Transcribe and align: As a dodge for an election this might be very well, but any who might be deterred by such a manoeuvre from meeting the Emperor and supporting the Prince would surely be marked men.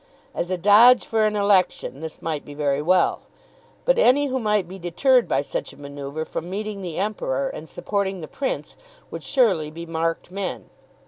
As 0.33 0.49
a 0.49 0.57
dodge 0.57 1.05
for 1.05 1.27
an 1.27 1.35
election 1.35 1.99
this 1.99 2.23
might 2.23 2.43
be 2.43 2.55
very 2.55 2.81
well, 2.81 3.21
but 3.85 3.99
any 3.99 4.25
who 4.25 4.39
might 4.39 4.67
be 4.67 4.79
deterred 4.79 5.27
by 5.27 5.43
such 5.43 5.73
a 5.73 5.77
manoeuvre 5.79 6.25
from 6.25 6.49
meeting 6.49 6.81
the 6.81 6.97
Emperor 6.97 7.49
and 7.49 7.69
supporting 7.69 8.19
the 8.19 8.27
Prince 8.27 8.75
would 9.11 9.23
surely 9.23 9.69
be 9.69 9.85
marked 9.85 10.31
men. 10.31 10.71